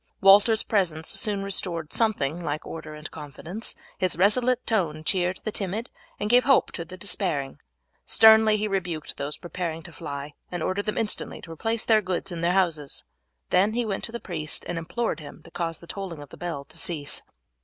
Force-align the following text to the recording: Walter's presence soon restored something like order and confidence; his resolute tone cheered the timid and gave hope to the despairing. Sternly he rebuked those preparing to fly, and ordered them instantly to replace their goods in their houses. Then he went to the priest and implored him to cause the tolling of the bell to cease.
Walter's 0.19 0.63
presence 0.63 1.09
soon 1.09 1.43
restored 1.43 1.93
something 1.93 2.43
like 2.43 2.65
order 2.65 2.95
and 2.95 3.11
confidence; 3.11 3.75
his 3.99 4.17
resolute 4.17 4.65
tone 4.65 5.03
cheered 5.03 5.39
the 5.43 5.51
timid 5.51 5.91
and 6.19 6.27
gave 6.27 6.43
hope 6.43 6.71
to 6.71 6.83
the 6.83 6.97
despairing. 6.97 7.59
Sternly 8.03 8.57
he 8.57 8.67
rebuked 8.67 9.17
those 9.17 9.37
preparing 9.37 9.83
to 9.83 9.91
fly, 9.91 10.33
and 10.51 10.63
ordered 10.63 10.85
them 10.85 10.97
instantly 10.97 11.39
to 11.41 11.51
replace 11.51 11.85
their 11.85 12.01
goods 12.01 12.31
in 12.31 12.41
their 12.41 12.53
houses. 12.53 13.03
Then 13.51 13.73
he 13.73 13.85
went 13.85 14.03
to 14.05 14.11
the 14.11 14.19
priest 14.19 14.65
and 14.67 14.79
implored 14.79 15.19
him 15.19 15.43
to 15.43 15.51
cause 15.51 15.77
the 15.77 15.85
tolling 15.85 16.23
of 16.23 16.29
the 16.29 16.35
bell 16.37 16.65
to 16.65 16.79
cease. 16.79 17.21